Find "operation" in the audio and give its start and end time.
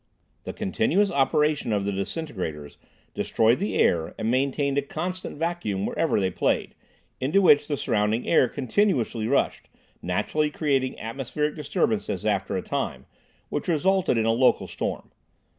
1.11-1.71